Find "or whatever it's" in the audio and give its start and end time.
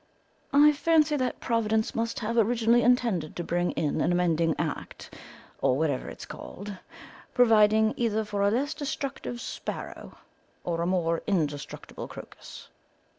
5.61-6.25